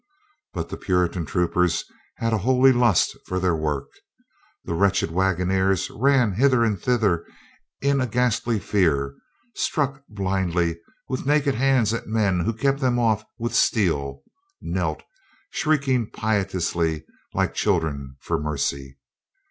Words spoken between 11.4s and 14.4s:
hands at men who kept them off with steel,